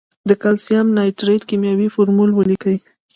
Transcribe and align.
د 0.29 0.31
کلسیم 0.41 0.87
نایتریت 0.97 1.43
کیمیاوي 1.49 1.87
فورمول 1.95 2.31
ولیکئ. 2.33 2.77